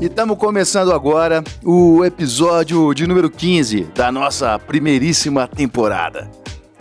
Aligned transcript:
E 0.00 0.06
estamos 0.06 0.38
começando 0.38 0.94
agora 0.94 1.44
o 1.62 2.02
episódio 2.06 2.94
de 2.94 3.06
número 3.06 3.28
15 3.28 3.82
da 3.94 4.10
nossa 4.10 4.58
primeiríssima 4.58 5.46
temporada. 5.46 6.30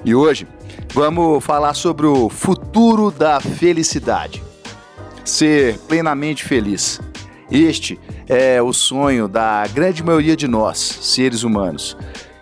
E 0.05 0.16
hoje 0.16 0.48
vamos 0.93 1.43
falar 1.43 1.74
sobre 1.74 2.05
o 2.05 2.29
futuro 2.29 3.11
da 3.11 3.42
felicidade. 3.42 4.42
Ser 5.25 5.78
plenamente 5.79 6.46
feliz. 6.46 7.02
Este 7.52 8.00
é 8.25 8.61
o 8.61 8.71
sonho 8.71 9.28
da 9.28 9.68
grande 9.68 10.01
maioria 10.01 10.38
de 10.38 10.47
nós, 10.47 10.78
seres 10.78 11.43
humanos. 11.43 11.97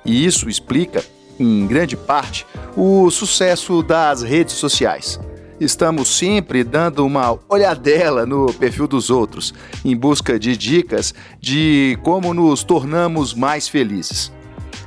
E 0.06 0.24
isso 0.24 0.48
explica, 0.48 1.04
em 1.40 1.66
grande 1.66 1.98
parte, 1.98 2.46
o 2.76 3.10
sucesso 3.10 3.82
das 3.82 4.22
redes 4.22 4.54
sociais 4.54 5.20
estamos 5.60 6.08
sempre 6.08 6.64
dando 6.64 7.06
uma 7.06 7.38
olhadela 7.50 8.26
no 8.26 8.54
perfil 8.54 8.88
dos 8.88 9.10
outros, 9.10 9.54
em 9.84 9.96
busca 9.96 10.40
de 10.40 10.56
dicas 10.56 11.14
de 11.40 11.98
como 12.04 12.34
nos 12.34 12.64
tornamos 12.64 13.34
mais 13.34 13.68
felizes. 13.68 14.32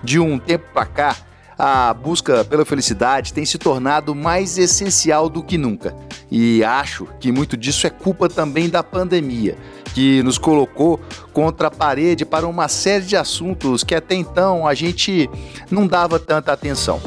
De 0.03 0.19
um 0.19 0.39
tempo 0.39 0.65
para 0.73 0.87
cá, 0.87 1.17
a 1.59 1.93
busca 1.93 2.43
pela 2.43 2.65
felicidade 2.65 3.35
tem 3.35 3.45
se 3.45 3.59
tornado 3.59 4.15
mais 4.15 4.57
essencial 4.57 5.29
do 5.29 5.43
que 5.43 5.59
nunca. 5.59 5.95
E 6.31 6.65
acho 6.65 7.07
que 7.21 7.31
muito 7.31 7.55
disso 7.55 7.87
é 7.87 7.91
culpa 7.91 8.29
também 8.29 8.71
da 8.71 8.83
pandemia, 8.83 9.59
que 9.95 10.23
nos 10.23 10.39
colocou 10.39 10.99
contra 11.35 11.69
a 11.69 11.71
parede 11.71 12.25
para 12.25 12.47
uma 12.47 12.67
série 12.69 13.05
de 13.05 13.17
assuntos 13.17 13.85
que 13.85 13.95
até 13.95 14.15
então 14.15 14.67
a 14.67 14.73
gente 14.73 15.29
não 15.71 15.87
dava 15.87 16.19
tanta 16.19 16.51
atenção. 16.51 16.99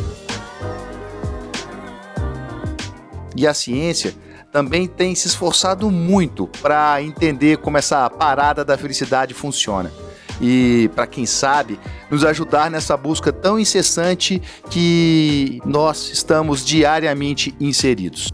E 3.35 3.47
a 3.47 3.53
ciência 3.53 4.13
também 4.51 4.87
tem 4.87 5.15
se 5.15 5.27
esforçado 5.27 5.89
muito 5.89 6.47
para 6.61 7.01
entender 7.01 7.57
como 7.57 7.77
essa 7.77 8.07
parada 8.09 8.63
da 8.63 8.77
felicidade 8.77 9.33
funciona. 9.33 9.91
E, 10.39 10.89
para 10.95 11.07
quem 11.07 11.25
sabe, 11.25 11.79
nos 12.09 12.23
ajudar 12.23 12.69
nessa 12.69 12.95
busca 12.95 13.31
tão 13.31 13.59
incessante 13.59 14.41
que 14.69 15.59
nós 15.65 16.11
estamos 16.11 16.63
diariamente 16.63 17.55
inseridos. 17.59 18.29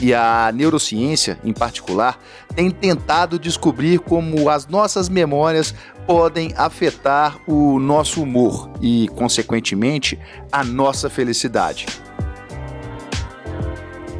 E 0.00 0.12
a 0.12 0.50
neurociência, 0.52 1.38
em 1.44 1.52
particular, 1.52 2.18
tem 2.54 2.70
tentado 2.70 3.38
descobrir 3.38 4.00
como 4.00 4.48
as 4.48 4.66
nossas 4.66 5.08
memórias 5.08 5.74
podem 6.06 6.52
afetar 6.56 7.38
o 7.46 7.78
nosso 7.78 8.22
humor 8.22 8.70
e, 8.80 9.08
consequentemente, 9.14 10.18
a 10.50 10.64
nossa 10.64 11.08
felicidade 11.08 11.86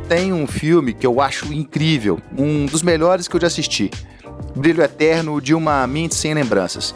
tem 0.09 0.33
um 0.33 0.47
filme 0.47 0.93
que 0.93 1.07
eu 1.07 1.21
acho 1.21 1.53
incrível, 1.53 2.21
um 2.37 2.67
dos 2.67 2.83
melhores 2.83 3.27
que 3.27 3.37
eu 3.37 3.41
já 3.41 3.47
assisti. 3.47 3.91
Brilho 4.55 4.83
Eterno 4.83 5.41
de 5.41 5.55
uma 5.55 5.87
Mente 5.87 6.15
Sem 6.15 6.35
Lembranças. 6.35 6.95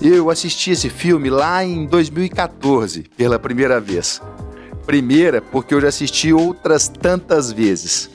Eu 0.00 0.30
assisti 0.30 0.70
esse 0.70 0.88
filme 0.88 1.30
lá 1.30 1.64
em 1.64 1.86
2014, 1.86 3.04
pela 3.16 3.38
primeira 3.38 3.80
vez. 3.80 4.20
Primeira, 4.86 5.40
porque 5.40 5.74
eu 5.74 5.80
já 5.80 5.88
assisti 5.88 6.32
outras 6.32 6.88
tantas 6.88 7.52
vezes. 7.52 8.10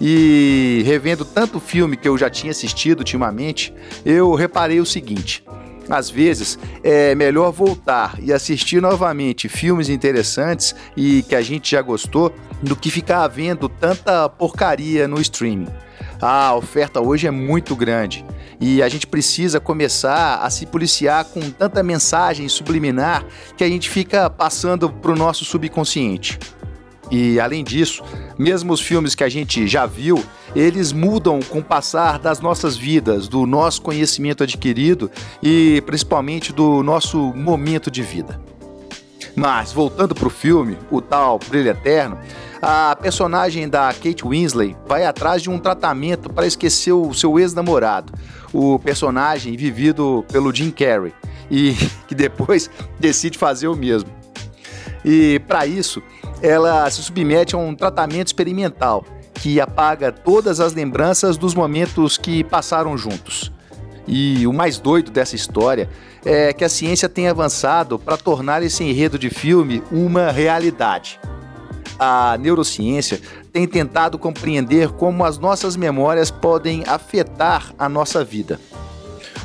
E 0.00 0.82
revendo 0.84 1.24
tanto 1.24 1.60
filme 1.60 1.96
que 1.96 2.08
eu 2.08 2.16
já 2.16 2.30
tinha 2.30 2.50
assistido 2.50 3.00
ultimamente, 3.00 3.74
eu 4.04 4.34
reparei 4.34 4.80
o 4.80 4.86
seguinte: 4.86 5.44
às 5.88 6.10
vezes 6.10 6.58
é 6.82 7.14
melhor 7.14 7.50
voltar 7.52 8.18
e 8.20 8.32
assistir 8.32 8.80
novamente 8.80 9.48
filmes 9.48 9.88
interessantes 9.88 10.74
e 10.96 11.22
que 11.22 11.34
a 11.34 11.42
gente 11.42 11.70
já 11.70 11.82
gostou 11.82 12.34
do 12.62 12.76
que 12.76 12.90
ficar 12.90 13.26
vendo 13.28 13.68
tanta 13.68 14.28
porcaria 14.28 15.06
no 15.06 15.20
streaming. 15.20 15.68
A 16.20 16.54
oferta 16.54 17.00
hoje 17.00 17.26
é 17.26 17.30
muito 17.30 17.76
grande 17.76 18.24
e 18.60 18.82
a 18.82 18.88
gente 18.88 19.06
precisa 19.06 19.60
começar 19.60 20.38
a 20.42 20.50
se 20.50 20.66
policiar 20.66 21.24
com 21.24 21.40
tanta 21.50 21.82
mensagem 21.82 22.48
subliminar 22.48 23.24
que 23.56 23.62
a 23.62 23.68
gente 23.68 23.88
fica 23.88 24.28
passando 24.28 24.90
para 24.90 25.12
o 25.12 25.16
nosso 25.16 25.44
subconsciente. 25.44 26.38
E 27.10 27.40
além 27.40 27.64
disso, 27.64 28.02
mesmo 28.38 28.72
os 28.72 28.80
filmes 28.80 29.14
que 29.14 29.24
a 29.24 29.28
gente 29.28 29.66
já 29.66 29.86
viu, 29.86 30.22
eles 30.54 30.92
mudam 30.92 31.40
com 31.40 31.58
o 31.58 31.64
passar 31.64 32.18
das 32.18 32.40
nossas 32.40 32.76
vidas, 32.76 33.28
do 33.28 33.46
nosso 33.46 33.82
conhecimento 33.82 34.42
adquirido 34.42 35.10
e 35.42 35.82
principalmente 35.86 36.52
do 36.52 36.82
nosso 36.82 37.18
momento 37.34 37.90
de 37.90 38.02
vida. 38.02 38.40
Mas 39.34 39.72
voltando 39.72 40.14
para 40.14 40.26
o 40.26 40.30
filme, 40.30 40.76
o 40.90 41.00
tal 41.00 41.38
Brilho 41.38 41.70
Eterno, 41.70 42.18
a 42.60 42.96
personagem 42.96 43.68
da 43.68 43.92
Kate 43.94 44.26
Winslet 44.26 44.76
vai 44.86 45.04
atrás 45.04 45.40
de 45.40 45.48
um 45.48 45.58
tratamento 45.58 46.32
para 46.32 46.46
esquecer 46.46 46.92
o 46.92 47.14
seu 47.14 47.38
ex-namorado, 47.38 48.12
o 48.52 48.78
personagem 48.80 49.56
vivido 49.56 50.24
pelo 50.30 50.52
Jim 50.52 50.70
Carrey, 50.70 51.14
e 51.50 51.74
que 52.08 52.14
depois 52.14 52.68
decide 52.98 53.38
fazer 53.38 53.68
o 53.68 53.76
mesmo. 53.76 54.17
E 55.10 55.38
para 55.38 55.66
isso, 55.66 56.02
ela 56.42 56.90
se 56.90 57.02
submete 57.02 57.54
a 57.54 57.58
um 57.58 57.74
tratamento 57.74 58.26
experimental 58.26 59.02
que 59.32 59.58
apaga 59.58 60.12
todas 60.12 60.60
as 60.60 60.74
lembranças 60.74 61.38
dos 61.38 61.54
momentos 61.54 62.18
que 62.18 62.44
passaram 62.44 62.94
juntos. 62.98 63.50
E 64.06 64.46
o 64.46 64.52
mais 64.52 64.78
doido 64.78 65.10
dessa 65.10 65.34
história 65.34 65.88
é 66.26 66.52
que 66.52 66.62
a 66.62 66.68
ciência 66.68 67.08
tem 67.08 67.26
avançado 67.26 67.98
para 67.98 68.18
tornar 68.18 68.62
esse 68.62 68.84
enredo 68.84 69.18
de 69.18 69.30
filme 69.30 69.82
uma 69.90 70.30
realidade. 70.30 71.18
A 71.98 72.36
neurociência 72.38 73.18
tem 73.50 73.66
tentado 73.66 74.18
compreender 74.18 74.90
como 74.90 75.24
as 75.24 75.38
nossas 75.38 75.74
memórias 75.74 76.30
podem 76.30 76.84
afetar 76.86 77.72
a 77.78 77.88
nossa 77.88 78.22
vida. 78.22 78.60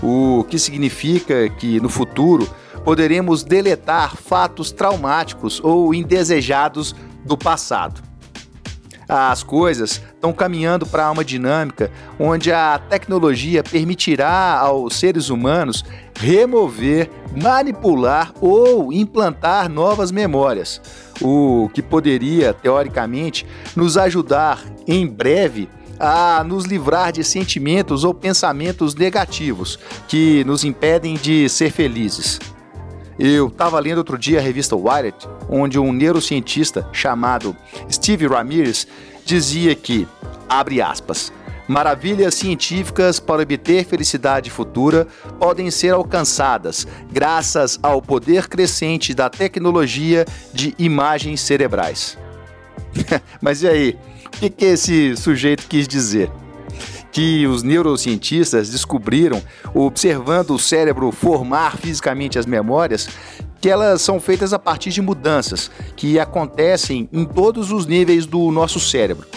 O 0.01 0.43
que 0.49 0.59
significa 0.59 1.47
que 1.47 1.79
no 1.79 1.87
futuro 1.87 2.49
poderemos 2.83 3.43
deletar 3.43 4.15
fatos 4.15 4.71
traumáticos 4.71 5.59
ou 5.63 5.93
indesejados 5.93 6.95
do 7.25 7.37
passado. 7.37 8.01
As 9.07 9.43
coisas 9.43 10.01
estão 10.13 10.31
caminhando 10.31 10.85
para 10.85 11.11
uma 11.11 11.25
dinâmica 11.25 11.91
onde 12.17 12.51
a 12.51 12.79
tecnologia 12.89 13.63
permitirá 13.63 14.57
aos 14.57 14.95
seres 14.95 15.29
humanos 15.29 15.83
remover, 16.17 17.09
manipular 17.35 18.33
ou 18.39 18.93
implantar 18.93 19.69
novas 19.69 20.11
memórias, 20.11 20.81
o 21.21 21.69
que 21.73 21.81
poderia, 21.81 22.53
teoricamente, 22.53 23.45
nos 23.75 23.97
ajudar 23.97 24.63
em 24.87 25.05
breve 25.05 25.69
a 25.99 26.43
nos 26.43 26.65
livrar 26.65 27.11
de 27.11 27.23
sentimentos 27.23 28.03
ou 28.03 28.13
pensamentos 28.13 28.95
negativos 28.95 29.77
que 30.07 30.43
nos 30.43 30.63
impedem 30.63 31.15
de 31.15 31.47
ser 31.49 31.71
felizes. 31.71 32.39
Eu 33.25 33.47
estava 33.47 33.79
lendo 33.79 33.99
outro 33.99 34.17
dia 34.17 34.39
a 34.39 34.41
revista 34.41 34.75
Wired, 34.75 35.15
onde 35.47 35.79
um 35.79 35.93
neurocientista 35.93 36.85
chamado 36.91 37.55
Steve 37.89 38.27
Ramirez 38.27 38.85
dizia 39.23 39.73
que, 39.73 40.05
abre 40.49 40.81
aspas, 40.81 41.31
maravilhas 41.65 42.35
científicas 42.35 43.21
para 43.21 43.41
obter 43.41 43.85
felicidade 43.85 44.49
futura 44.49 45.07
podem 45.39 45.71
ser 45.71 45.93
alcançadas 45.93 46.85
graças 47.09 47.79
ao 47.81 48.01
poder 48.01 48.49
crescente 48.49 49.13
da 49.13 49.29
tecnologia 49.29 50.25
de 50.53 50.75
imagens 50.77 51.39
cerebrais. 51.39 52.17
Mas 53.39 53.63
e 53.63 53.69
aí? 53.69 53.97
O 54.25 54.29
que, 54.31 54.49
que 54.49 54.65
esse 54.65 55.15
sujeito 55.15 55.65
quis 55.69 55.87
dizer? 55.87 56.29
Que 57.13 57.45
os 57.45 57.61
neurocientistas 57.61 58.71
descobriram, 58.71 59.41
observando 59.73 60.51
o 60.51 60.59
cérebro 60.59 61.11
formar 61.11 61.77
fisicamente 61.77 62.39
as 62.39 62.47
memórias, 62.47 63.07
que 63.61 63.69
elas 63.69 64.01
são 64.01 64.19
feitas 64.19 64.51
a 64.51 64.59
partir 64.59 64.89
de 64.89 65.01
mudanças 65.01 65.69
que 65.95 66.19
acontecem 66.19 67.07
em 67.13 67.23
todos 67.23 67.71
os 67.71 67.85
níveis 67.85 68.25
do 68.25 68.51
nosso 68.51 68.79
cérebro, 68.79 69.27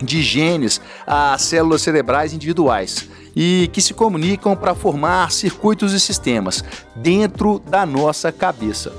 de 0.00 0.22
genes 0.22 0.80
a 1.04 1.36
células 1.38 1.82
cerebrais 1.82 2.32
individuais 2.32 3.08
e 3.34 3.68
que 3.72 3.80
se 3.80 3.92
comunicam 3.92 4.54
para 4.54 4.74
formar 4.74 5.32
circuitos 5.32 5.92
e 5.92 5.98
sistemas 5.98 6.64
dentro 6.94 7.58
da 7.58 7.84
nossa 7.84 8.30
cabeça. 8.30 8.92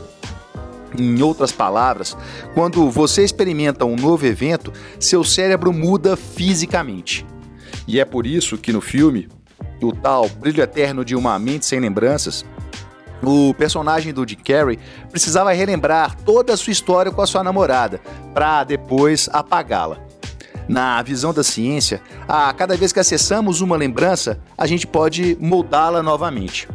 Em 0.97 1.21
outras 1.23 1.51
palavras, 1.51 2.17
quando 2.53 2.91
você 2.91 3.23
experimenta 3.23 3.85
um 3.85 3.95
novo 3.95 4.25
evento, 4.25 4.73
seu 4.99 5.23
cérebro 5.23 5.71
muda 5.71 6.15
fisicamente. 6.15 7.25
E 7.87 7.99
é 7.99 8.05
por 8.05 8.25
isso 8.25 8.57
que 8.57 8.71
no 8.71 8.81
filme, 8.81 9.27
o 9.81 9.91
tal 9.91 10.29
Brilho 10.29 10.63
Eterno 10.63 11.03
de 11.03 11.15
uma 11.15 11.37
Mente 11.37 11.65
Sem 11.65 11.79
Lembranças, 11.79 12.45
o 13.21 13.53
personagem 13.53 14.13
do 14.13 14.27
Jim 14.27 14.37
Carrey 14.37 14.79
precisava 15.09 15.53
relembrar 15.53 16.15
toda 16.23 16.53
a 16.53 16.57
sua 16.57 16.71
história 16.71 17.11
com 17.11 17.21
a 17.21 17.27
sua 17.27 17.43
namorada, 17.43 18.01
para 18.33 18.63
depois 18.63 19.29
apagá-la. 19.31 19.97
Na 20.67 21.01
visão 21.01 21.33
da 21.33 21.43
ciência, 21.43 22.01
a 22.27 22.53
cada 22.53 22.77
vez 22.77 22.93
que 22.93 22.99
acessamos 22.99 23.59
uma 23.59 23.75
lembrança, 23.75 24.39
a 24.57 24.65
gente 24.65 24.87
pode 24.87 25.37
moldá-la 25.39 26.01
novamente. 26.01 26.67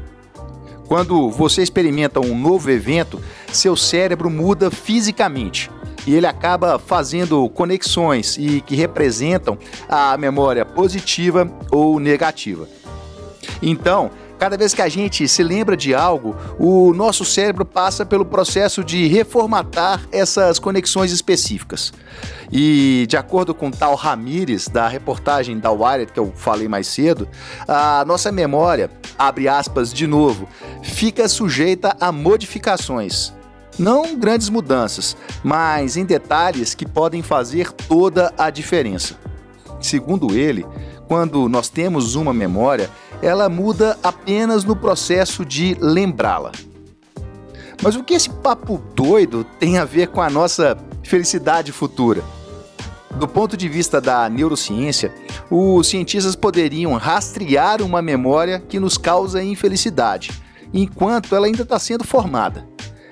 Quando 0.86 1.30
você 1.30 1.62
experimenta 1.62 2.20
um 2.20 2.38
novo 2.38 2.70
evento, 2.70 3.20
seu 3.52 3.76
cérebro 3.76 4.30
muda 4.30 4.70
fisicamente 4.70 5.70
e 6.08 6.14
ele 6.14 6.26
acaba 6.26 6.78
fazendo 6.78 7.46
conexões 7.50 8.38
e 8.38 8.62
que 8.62 8.74
representam 8.74 9.58
a 9.86 10.16
memória 10.16 10.64
positiva 10.64 11.46
ou 11.70 12.00
negativa. 12.00 12.66
Então, 13.60 14.10
Cada 14.38 14.56
vez 14.56 14.72
que 14.72 14.80
a 14.80 14.88
gente 14.88 15.26
se 15.26 15.42
lembra 15.42 15.76
de 15.76 15.92
algo, 15.92 16.36
o 16.60 16.94
nosso 16.94 17.24
cérebro 17.24 17.64
passa 17.64 18.06
pelo 18.06 18.24
processo 18.24 18.84
de 18.84 19.08
reformatar 19.08 20.06
essas 20.12 20.60
conexões 20.60 21.10
específicas. 21.10 21.92
E 22.52 23.04
de 23.08 23.16
acordo 23.16 23.52
com 23.52 23.68
tal 23.68 23.96
Ramires, 23.96 24.68
da 24.68 24.86
reportagem 24.86 25.58
da 25.58 25.72
Wired 25.72 26.12
que 26.12 26.20
eu 26.20 26.32
falei 26.36 26.68
mais 26.68 26.86
cedo, 26.86 27.28
a 27.66 28.04
nossa 28.06 28.30
memória, 28.30 28.88
abre 29.18 29.48
aspas 29.48 29.92
de 29.92 30.06
novo, 30.06 30.48
fica 30.84 31.28
sujeita 31.28 31.96
a 31.98 32.12
modificações. 32.12 33.36
Não 33.78 34.16
grandes 34.16 34.48
mudanças, 34.48 35.16
mas 35.42 35.96
em 35.96 36.04
detalhes 36.04 36.74
que 36.74 36.84
podem 36.84 37.22
fazer 37.22 37.70
toda 37.70 38.32
a 38.36 38.50
diferença. 38.50 39.16
Segundo 39.80 40.36
ele, 40.36 40.66
quando 41.06 41.48
nós 41.48 41.68
temos 41.68 42.16
uma 42.16 42.34
memória, 42.34 42.90
ela 43.22 43.48
muda 43.48 43.96
apenas 44.02 44.64
no 44.64 44.74
processo 44.74 45.44
de 45.44 45.76
lembrá-la. 45.80 46.50
Mas 47.82 47.94
o 47.94 48.02
que 48.02 48.14
esse 48.14 48.28
papo 48.28 48.82
doido 48.94 49.44
tem 49.58 49.78
a 49.78 49.84
ver 49.84 50.08
com 50.08 50.20
a 50.20 50.28
nossa 50.28 50.76
felicidade 51.04 51.70
futura? 51.70 52.24
Do 53.14 53.26
ponto 53.26 53.56
de 53.56 53.68
vista 53.68 54.00
da 54.00 54.28
neurociência, 54.28 55.14
os 55.50 55.86
cientistas 55.86 56.36
poderiam 56.36 56.92
rastrear 56.94 57.80
uma 57.82 58.02
memória 58.02 58.60
que 58.60 58.78
nos 58.78 58.98
causa 58.98 59.42
infelicidade, 59.42 60.42
enquanto 60.74 61.34
ela 61.34 61.46
ainda 61.46 61.62
está 61.62 61.78
sendo 61.78 62.04
formada. 62.04 62.66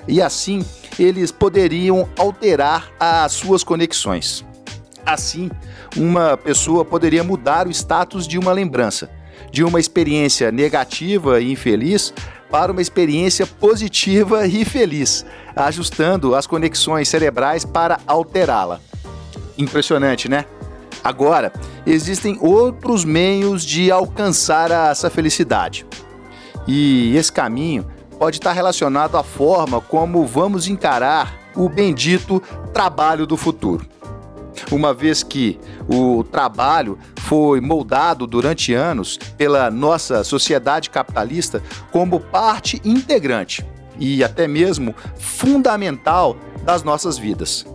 E 0.08 0.22
assim, 0.22 0.64
eles 0.98 1.30
poderiam 1.32 2.08
alterar 2.16 2.90
as 2.98 3.32
suas 3.32 3.64
conexões. 3.64 4.44
Assim, 5.04 5.50
uma 5.96 6.36
pessoa 6.36 6.84
poderia 6.84 7.22
mudar 7.22 7.66
o 7.66 7.70
status 7.70 8.26
de 8.26 8.38
uma 8.38 8.52
lembrança, 8.52 9.10
de 9.50 9.62
uma 9.62 9.78
experiência 9.78 10.50
negativa 10.50 11.40
e 11.40 11.52
infeliz 11.52 12.12
para 12.50 12.72
uma 12.72 12.82
experiência 12.82 13.46
positiva 13.46 14.46
e 14.46 14.64
feliz, 14.64 15.24
ajustando 15.54 16.34
as 16.34 16.46
conexões 16.46 17.08
cerebrais 17.08 17.64
para 17.64 17.98
alterá-la. 18.06 18.80
Impressionante, 19.58 20.28
né? 20.28 20.44
Agora, 21.02 21.52
existem 21.86 22.36
outros 22.40 23.04
meios 23.04 23.64
de 23.64 23.90
alcançar 23.90 24.70
essa 24.70 25.08
felicidade. 25.08 25.86
E 26.66 27.16
esse 27.16 27.30
caminho 27.32 27.86
pode 28.18 28.36
estar 28.36 28.52
relacionado 28.52 29.16
à 29.16 29.22
forma 29.22 29.80
como 29.80 30.26
vamos 30.26 30.68
encarar 30.68 31.34
o 31.54 31.68
bendito 31.68 32.42
trabalho 32.72 33.26
do 33.26 33.36
futuro 33.36 33.86
uma 34.70 34.94
vez 34.94 35.22
que 35.22 35.58
o 35.88 36.24
trabalho 36.24 36.98
foi 37.20 37.60
moldado 37.60 38.26
durante 38.26 38.72
anos 38.72 39.18
pela 39.36 39.70
nossa 39.70 40.24
sociedade 40.24 40.90
capitalista 40.90 41.62
como 41.90 42.20
parte 42.20 42.80
integrante 42.84 43.66
e 43.98 44.22
até 44.22 44.46
mesmo 44.46 44.94
fundamental 45.16 46.36
das 46.62 46.82
nossas 46.82 47.18
vidas. 47.18 47.66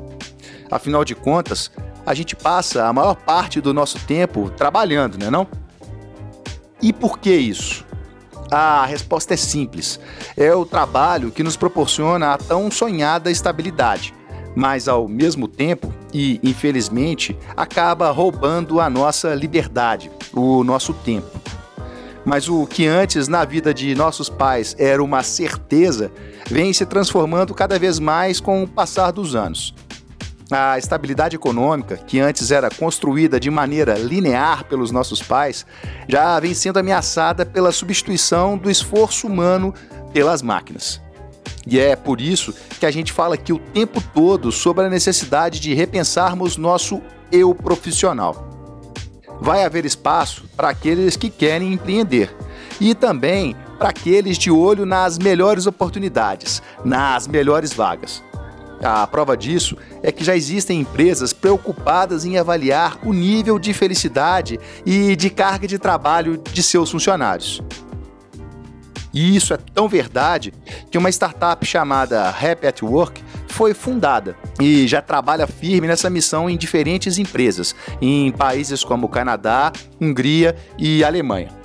Afinal 0.69 1.03
de 1.03 1.15
contas, 1.15 1.71
a 2.05 2.13
gente 2.13 2.35
passa 2.35 2.85
a 2.85 2.93
maior 2.93 3.15
parte 3.15 3.59
do 3.61 3.73
nosso 3.73 3.99
tempo 3.99 4.49
trabalhando, 4.49 5.17
não 5.17 5.27
é 5.27 5.31
não? 5.31 5.47
E 6.81 6.91
por 6.91 7.19
que 7.19 7.31
isso? 7.31 7.85
A 8.51 8.85
resposta 8.85 9.33
é 9.33 9.37
simples. 9.37 9.99
É 10.35 10.53
o 10.53 10.65
trabalho 10.65 11.31
que 11.31 11.41
nos 11.41 11.55
proporciona 11.55 12.33
a 12.33 12.37
tão 12.37 12.69
sonhada 12.69 13.31
estabilidade 13.31 14.13
mas 14.55 14.87
ao 14.87 15.07
mesmo 15.07 15.47
tempo 15.47 15.93
e 16.13 16.39
infelizmente 16.43 17.37
acaba 17.55 18.11
roubando 18.11 18.79
a 18.79 18.89
nossa 18.89 19.33
liberdade, 19.33 20.11
o 20.33 20.63
nosso 20.63 20.93
tempo. 20.93 21.39
Mas 22.23 22.47
o 22.47 22.67
que 22.67 22.85
antes 22.85 23.27
na 23.27 23.43
vida 23.43 23.73
de 23.73 23.95
nossos 23.95 24.29
pais 24.29 24.75
era 24.77 25.03
uma 25.03 25.23
certeza, 25.23 26.11
vem 26.47 26.71
se 26.71 26.85
transformando 26.85 27.53
cada 27.53 27.79
vez 27.79 27.97
mais 27.97 28.39
com 28.39 28.61
o 28.61 28.67
passar 28.67 29.11
dos 29.11 29.35
anos. 29.35 29.73
A 30.51 30.77
estabilidade 30.77 31.37
econômica, 31.37 31.95
que 31.95 32.19
antes 32.19 32.51
era 32.51 32.69
construída 32.69 33.39
de 33.39 33.49
maneira 33.49 33.97
linear 33.97 34.65
pelos 34.65 34.91
nossos 34.91 35.21
pais, 35.21 35.65
já 36.09 36.37
vem 36.41 36.53
sendo 36.53 36.77
ameaçada 36.77 37.45
pela 37.45 37.71
substituição 37.71 38.57
do 38.57 38.69
esforço 38.69 39.27
humano 39.27 39.73
pelas 40.13 40.41
máquinas. 40.41 41.01
E 41.65 41.79
é 41.79 41.95
por 41.95 42.19
isso 42.19 42.53
que 42.79 42.85
a 42.85 42.91
gente 42.91 43.13
fala 43.13 43.35
aqui 43.35 43.53
o 43.53 43.59
tempo 43.59 44.01
todo 44.13 44.51
sobre 44.51 44.85
a 44.85 44.89
necessidade 44.89 45.59
de 45.59 45.73
repensarmos 45.73 46.57
nosso 46.57 47.01
eu 47.31 47.55
profissional. 47.55 48.49
Vai 49.39 49.63
haver 49.63 49.85
espaço 49.85 50.43
para 50.57 50.69
aqueles 50.69 51.15
que 51.15 51.29
querem 51.29 51.71
empreender 51.71 52.35
e 52.79 52.93
também 52.93 53.55
para 53.77 53.89
aqueles 53.89 54.37
de 54.37 54.51
olho 54.51 54.85
nas 54.85 55.17
melhores 55.17 55.65
oportunidades, 55.65 56.61
nas 56.83 57.25
melhores 57.25 57.71
vagas. 57.73 58.21
A 58.83 59.05
prova 59.05 59.37
disso 59.37 59.77
é 60.01 60.11
que 60.11 60.23
já 60.23 60.35
existem 60.35 60.79
empresas 60.79 61.33
preocupadas 61.33 62.25
em 62.25 62.37
avaliar 62.37 62.97
o 63.03 63.13
nível 63.13 63.59
de 63.59 63.73
felicidade 63.73 64.59
e 64.85 65.15
de 65.15 65.29
carga 65.29 65.67
de 65.67 65.77
trabalho 65.77 66.41
de 66.51 66.63
seus 66.63 66.89
funcionários. 66.89 67.61
E 69.13 69.35
isso 69.35 69.53
é 69.53 69.57
tão 69.57 69.87
verdade 69.87 70.53
que 70.89 70.97
uma 70.97 71.09
startup 71.09 71.65
chamada 71.65 72.29
Happy 72.29 72.65
at 72.65 72.81
Work 72.81 73.21
foi 73.47 73.73
fundada 73.73 74.35
e 74.59 74.87
já 74.87 75.01
trabalha 75.01 75.45
firme 75.45 75.87
nessa 75.87 76.09
missão 76.09 76.49
em 76.49 76.57
diferentes 76.57 77.17
empresas, 77.17 77.75
em 78.01 78.31
países 78.31 78.83
como 78.83 79.09
Canadá, 79.09 79.71
Hungria 79.99 80.55
e 80.77 81.03
Alemanha. 81.03 81.60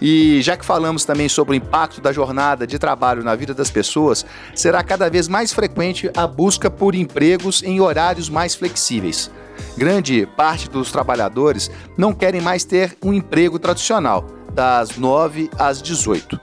E 0.00 0.40
já 0.42 0.56
que 0.56 0.64
falamos 0.64 1.04
também 1.04 1.28
sobre 1.28 1.54
o 1.54 1.56
impacto 1.56 2.00
da 2.00 2.12
jornada 2.12 2.66
de 2.66 2.78
trabalho 2.78 3.24
na 3.24 3.34
vida 3.34 3.54
das 3.54 3.70
pessoas, 3.70 4.24
será 4.54 4.82
cada 4.82 5.08
vez 5.08 5.28
mais 5.28 5.52
frequente 5.52 6.10
a 6.16 6.26
busca 6.26 6.70
por 6.70 6.94
empregos 6.94 7.62
em 7.62 7.80
horários 7.80 8.28
mais 8.28 8.54
flexíveis. 8.54 9.30
Grande 9.76 10.26
parte 10.36 10.68
dos 10.68 10.92
trabalhadores 10.92 11.70
não 11.96 12.12
querem 12.12 12.40
mais 12.40 12.64
ter 12.64 12.96
um 13.02 13.12
emprego 13.12 13.58
tradicional, 13.58 14.26
das 14.52 14.96
9 14.96 15.50
às 15.58 15.80
18. 15.80 16.40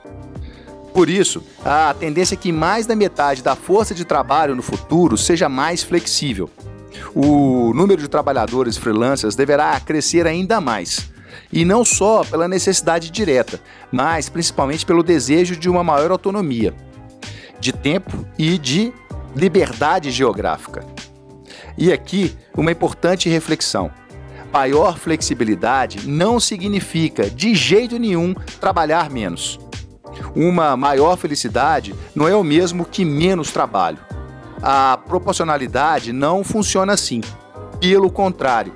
Por 0.92 1.10
isso, 1.10 1.42
a 1.64 1.92
tendência 1.98 2.34
é 2.34 2.38
que 2.38 2.52
mais 2.52 2.86
da 2.86 2.94
metade 2.94 3.42
da 3.42 3.56
força 3.56 3.92
de 3.92 4.04
trabalho 4.04 4.54
no 4.54 4.62
futuro 4.62 5.16
seja 5.18 5.48
mais 5.48 5.82
flexível. 5.82 6.48
O 7.12 7.72
número 7.74 8.00
de 8.00 8.06
trabalhadores 8.06 8.76
freelancers 8.76 9.34
deverá 9.34 9.78
crescer 9.80 10.26
ainda 10.26 10.60
mais. 10.60 11.12
E 11.54 11.64
não 11.64 11.84
só 11.84 12.24
pela 12.24 12.48
necessidade 12.48 13.12
direta, 13.12 13.60
mas 13.92 14.28
principalmente 14.28 14.84
pelo 14.84 15.04
desejo 15.04 15.54
de 15.54 15.70
uma 15.70 15.84
maior 15.84 16.10
autonomia, 16.10 16.74
de 17.60 17.72
tempo 17.72 18.26
e 18.36 18.58
de 18.58 18.92
liberdade 19.36 20.10
geográfica. 20.10 20.84
E 21.78 21.92
aqui, 21.92 22.36
uma 22.56 22.72
importante 22.72 23.28
reflexão. 23.28 23.88
Maior 24.52 24.98
flexibilidade 24.98 26.08
não 26.08 26.40
significa, 26.40 27.30
de 27.30 27.54
jeito 27.54 28.00
nenhum, 28.00 28.34
trabalhar 28.60 29.08
menos. 29.08 29.60
Uma 30.34 30.76
maior 30.76 31.16
felicidade 31.16 31.94
não 32.16 32.26
é 32.26 32.34
o 32.34 32.42
mesmo 32.42 32.84
que 32.84 33.04
menos 33.04 33.52
trabalho. 33.52 33.98
A 34.60 34.96
proporcionalidade 35.06 36.12
não 36.12 36.42
funciona 36.42 36.94
assim. 36.94 37.20
Pelo 37.80 38.10
contrário, 38.10 38.72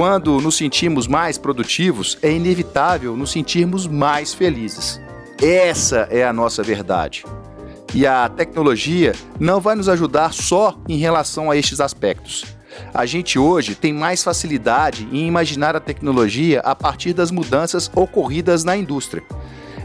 quando 0.00 0.40
nos 0.40 0.56
sentimos 0.56 1.06
mais 1.06 1.36
produtivos, 1.36 2.16
é 2.22 2.32
inevitável 2.32 3.14
nos 3.14 3.32
sentirmos 3.32 3.86
mais 3.86 4.32
felizes. 4.32 4.98
Essa 5.42 6.08
é 6.10 6.24
a 6.24 6.32
nossa 6.32 6.62
verdade. 6.62 7.22
E 7.94 8.06
a 8.06 8.26
tecnologia 8.26 9.12
não 9.38 9.60
vai 9.60 9.74
nos 9.74 9.90
ajudar 9.90 10.32
só 10.32 10.74
em 10.88 10.96
relação 10.96 11.50
a 11.50 11.56
estes 11.58 11.80
aspectos. 11.82 12.46
A 12.94 13.04
gente 13.04 13.38
hoje 13.38 13.74
tem 13.74 13.92
mais 13.92 14.24
facilidade 14.24 15.06
em 15.12 15.26
imaginar 15.26 15.76
a 15.76 15.80
tecnologia 15.80 16.60
a 16.60 16.74
partir 16.74 17.12
das 17.12 17.30
mudanças 17.30 17.90
ocorridas 17.94 18.64
na 18.64 18.74
indústria 18.74 19.22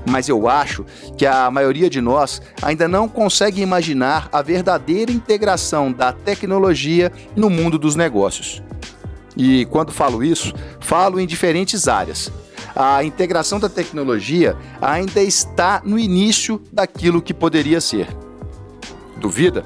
mas 0.07 0.29
eu 0.29 0.47
acho 0.47 0.85
que 1.17 1.25
a 1.25 1.49
maioria 1.49 1.89
de 1.89 1.99
nós 1.99 2.41
ainda 2.61 2.87
não 2.87 3.09
consegue 3.09 3.61
imaginar 3.61 4.29
a 4.31 4.41
verdadeira 4.41 5.11
integração 5.11 5.91
da 5.91 6.13
tecnologia 6.13 7.11
no 7.35 7.49
mundo 7.49 7.79
dos 7.79 7.95
negócios. 7.95 8.61
E 9.35 9.65
quando 9.65 9.91
falo 9.91 10.23
isso, 10.23 10.53
falo 10.79 11.19
em 11.19 11.27
diferentes 11.27 11.87
áreas. 11.87 12.31
A 12.75 13.03
integração 13.03 13.59
da 13.59 13.69
tecnologia 13.69 14.55
ainda 14.81 15.21
está 15.21 15.81
no 15.83 15.97
início 15.97 16.61
daquilo 16.71 17.21
que 17.21 17.33
poderia 17.33 17.79
ser. 17.79 18.07
Duvida? 19.17 19.65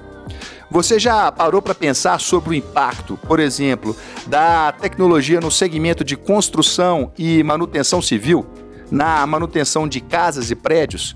Você 0.71 0.99
já 0.99 1.31
parou 1.31 1.61
para 1.61 1.73
pensar 1.73 2.19
sobre 2.19 2.51
o 2.51 2.53
impacto, 2.53 3.17
por 3.27 3.39
exemplo, 3.39 3.95
da 4.27 4.71
tecnologia 4.71 5.39
no 5.39 5.49
segmento 5.49 6.03
de 6.03 6.15
construção 6.15 7.11
e 7.17 7.41
manutenção 7.41 8.01
civil? 8.01 8.45
na 8.91 9.25
manutenção 9.25 9.87
de 9.87 10.01
casas 10.01 10.49
e 10.51 10.55
prédios, 10.55 11.15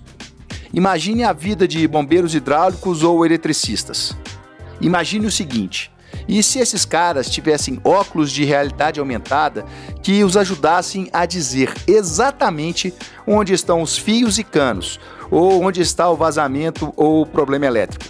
imagine 0.73 1.23
a 1.23 1.33
vida 1.33 1.67
de 1.67 1.87
bombeiros 1.87 2.35
hidráulicos 2.35 3.03
ou 3.03 3.25
eletricistas. 3.25 4.15
Imagine 4.81 5.27
o 5.27 5.31
seguinte: 5.31 5.91
e 6.27 6.41
se 6.41 6.59
esses 6.59 6.85
caras 6.85 7.29
tivessem 7.29 7.79
óculos 7.83 8.31
de 8.31 8.45
realidade 8.45 8.99
aumentada 8.99 9.65
que 10.01 10.23
os 10.23 10.37
ajudassem 10.37 11.09
a 11.11 11.25
dizer 11.25 11.73
exatamente 11.87 12.93
onde 13.25 13.53
estão 13.53 13.81
os 13.81 13.97
fios 13.97 14.37
e 14.37 14.43
canos, 14.43 14.99
ou 15.29 15.63
onde 15.63 15.81
está 15.81 16.09
o 16.09 16.15
vazamento 16.15 16.93
ou 16.95 17.21
o 17.21 17.25
problema 17.25 17.65
elétrico. 17.65 18.05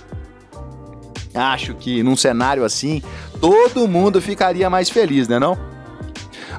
Acho 1.34 1.74
que 1.74 2.04
num 2.04 2.16
cenário 2.16 2.64
assim, 2.64 3.02
todo 3.42 3.88
mundo 3.88 4.22
ficaria 4.22 4.70
mais 4.70 4.90
feliz, 4.90 5.28
né 5.28 5.40
não? 5.40 5.58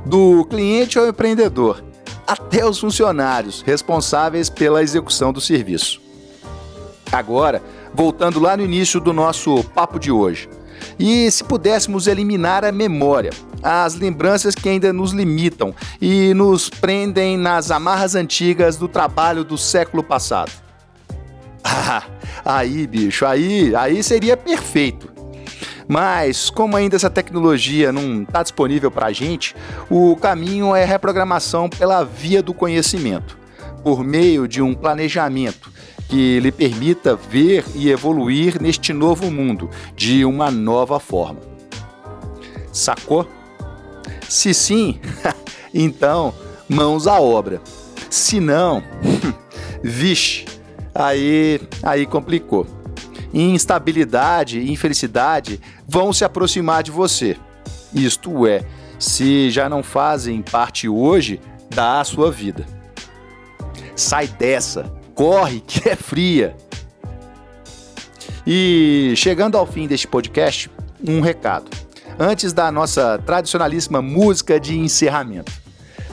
Do 0.04 0.44
cliente 0.46 0.98
ao 0.98 1.06
empreendedor, 1.06 1.82
até 2.26 2.66
os 2.66 2.78
funcionários 2.78 3.62
responsáveis 3.62 4.50
pela 4.50 4.82
execução 4.82 5.32
do 5.32 5.40
serviço. 5.40 6.00
Agora, 7.12 7.62
voltando 7.94 8.40
lá 8.40 8.56
no 8.56 8.64
início 8.64 9.00
do 9.00 9.12
nosso 9.12 9.62
papo 9.72 10.00
de 10.00 10.10
hoje. 10.10 10.48
E 10.98 11.30
se 11.30 11.44
pudéssemos 11.44 12.06
eliminar 12.06 12.64
a 12.64 12.72
memória, 12.72 13.30
as 13.62 13.94
lembranças 13.94 14.54
que 14.54 14.68
ainda 14.68 14.92
nos 14.92 15.12
limitam 15.12 15.74
e 16.00 16.34
nos 16.34 16.68
prendem 16.68 17.36
nas 17.36 17.70
amarras 17.70 18.14
antigas 18.14 18.76
do 18.76 18.88
trabalho 18.88 19.44
do 19.44 19.56
século 19.56 20.02
passado. 20.02 20.52
Ah, 21.62 22.02
aí, 22.44 22.86
bicho, 22.86 23.24
aí, 23.24 23.74
aí 23.74 24.02
seria 24.02 24.36
perfeito. 24.36 25.12
Mas, 25.86 26.48
como 26.48 26.76
ainda 26.76 26.96
essa 26.96 27.10
tecnologia 27.10 27.92
não 27.92 28.22
está 28.22 28.42
disponível 28.42 28.90
para 28.90 29.06
a 29.06 29.12
gente, 29.12 29.54
o 29.90 30.16
caminho 30.16 30.74
é 30.74 30.84
reprogramação 30.84 31.68
pela 31.68 32.02
via 32.04 32.42
do 32.42 32.54
conhecimento, 32.54 33.38
por 33.82 34.02
meio 34.02 34.48
de 34.48 34.62
um 34.62 34.74
planejamento 34.74 35.73
que 36.08 36.38
lhe 36.40 36.52
permita 36.52 37.16
ver 37.16 37.64
e 37.74 37.90
evoluir 37.90 38.60
neste 38.60 38.92
novo 38.92 39.30
mundo 39.30 39.70
de 39.96 40.24
uma 40.24 40.50
nova 40.50 41.00
forma. 41.00 41.40
Sacou? 42.72 43.28
Se 44.28 44.52
sim, 44.52 45.00
então 45.72 46.34
mãos 46.68 47.06
à 47.06 47.20
obra. 47.20 47.60
Se 48.10 48.40
não, 48.40 48.82
vixe, 49.82 50.44
aí, 50.94 51.60
aí 51.82 52.06
complicou. 52.06 52.66
Instabilidade 53.32 54.60
e 54.60 54.70
infelicidade 54.70 55.60
vão 55.86 56.12
se 56.12 56.24
aproximar 56.24 56.82
de 56.82 56.90
você. 56.90 57.36
Isto 57.92 58.46
é, 58.46 58.64
se 58.98 59.50
já 59.50 59.68
não 59.68 59.82
fazem 59.82 60.42
parte 60.42 60.88
hoje 60.88 61.40
da 61.74 62.02
sua 62.04 62.30
vida. 62.30 62.64
Sai 63.96 64.26
dessa, 64.26 64.92
corre 65.14 65.60
que 65.60 65.88
é 65.88 65.96
fria. 65.96 66.56
E 68.46 69.14
chegando 69.16 69.56
ao 69.56 69.66
fim 69.66 69.86
deste 69.86 70.06
podcast, 70.06 70.70
um 71.06 71.20
recado. 71.20 71.70
Antes 72.18 72.52
da 72.52 72.70
nossa 72.70 73.18
tradicionalíssima 73.24 74.02
música 74.02 74.60
de 74.60 74.78
encerramento. 74.78 75.52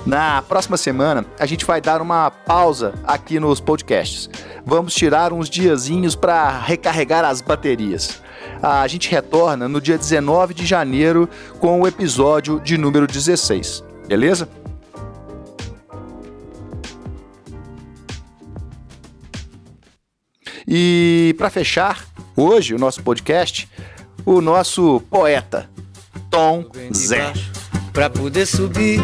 Na 0.06 0.42
próxima 0.42 0.78
semana, 0.78 1.26
a 1.40 1.46
gente 1.46 1.64
vai 1.66 1.80
dar 1.80 2.02
uma 2.02 2.32
pausa 2.32 2.94
aqui 3.04 3.40
nos 3.40 3.60
podcasts. 3.60 4.30
Vamos 4.66 4.96
tirar 4.96 5.32
uns 5.32 5.50
diazinhos 5.50 6.16
para 6.16 6.60
recarregar 6.60 7.24
as 7.24 7.42
baterias. 7.42 8.22
A 8.64 8.88
gente 8.88 9.12
retorna 9.12 9.68
no 9.68 9.80
dia 9.80 9.98
19 9.98 10.54
de 10.54 10.66
janeiro 10.66 11.30
com 11.60 11.82
o 11.82 11.88
episódio 11.88 12.60
de 12.60 12.78
número 12.78 13.06
16. 13.06 13.84
Beleza? 14.08 14.50
E 20.68 21.36
para 21.38 21.50
fechar, 21.50 22.06
hoje 22.36 22.74
o 22.74 22.80
nosso 22.80 23.02
podcast, 23.02 23.68
o 24.26 24.42
nosso 24.42 25.02
poeta, 25.10 25.70
Tom 26.30 26.66
Zé. 26.96 27.34
Pra 27.92 28.10
poder 28.10 28.46
subir, 28.46 29.02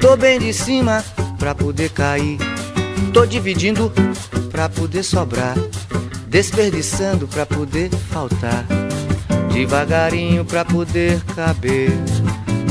tô 0.00 0.16
bem 0.16 0.38
de 0.38 0.52
cima, 0.52 1.04
pra 1.38 1.54
poder 1.54 1.90
cair. 1.90 2.38
Tô 3.12 3.24
dividindo 3.24 3.92
pra 4.50 4.68
poder 4.68 5.02
sobrar, 5.02 5.56
desperdiçando 6.26 7.28
pra 7.28 7.46
poder 7.46 7.90
faltar. 8.10 8.64
Devagarinho 9.52 10.44
pra 10.44 10.64
poder 10.64 11.22
caber, 11.34 11.90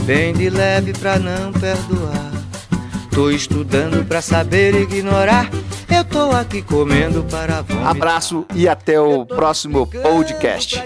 bem 0.06 0.34
de 0.34 0.50
leve 0.50 0.94
pra 0.94 1.18
não 1.20 1.52
perdoar. 1.54 2.32
Tô 3.12 3.32
estudando 3.32 4.06
pra 4.06 4.22
saber 4.22 4.76
ignorar 4.76 5.50
eu 5.98 6.04
tô 6.06 6.32
aqui 6.32 6.62
comendo 6.62 7.24
para 7.24 7.62
vomitar. 7.62 7.90
Abraço 7.90 8.46
e 8.54 8.68
até 8.68 9.00
o 9.02 9.26
próximo 9.26 9.88
podcast. 9.88 10.84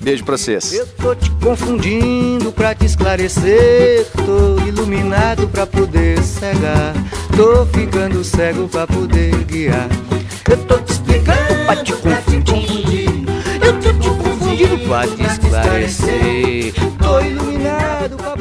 Beijo 0.00 0.24
pra 0.24 0.38
vocês. 0.38 0.72
Eu 0.72 0.86
tô 0.86 1.14
te 1.14 1.30
confundindo 1.32 2.50
pra 2.50 2.74
te 2.74 2.86
esclarecer. 2.86 4.06
Tô 4.24 4.58
iluminado 4.66 5.46
pra 5.48 5.66
poder 5.66 6.22
cegar. 6.22 6.94
Tô 7.36 7.66
ficando 7.66 8.24
cego 8.24 8.66
pra 8.66 8.86
poder 8.86 9.34
guiar. 9.44 9.88
Eu 10.48 10.56
tô 10.64 10.78
te 10.78 10.92
explicando 10.92 11.64
pra 11.66 11.76
te 11.76 11.92
confundir. 11.92 13.10
Eu 13.62 13.80
tô 13.80 13.92
te 13.92 14.08
confundindo 14.08 14.78
pra 14.88 15.06
te 15.06 15.22
esclarecer. 15.22 16.74
Tô 16.98 17.20
iluminado 17.20 18.16
pra 18.16 18.33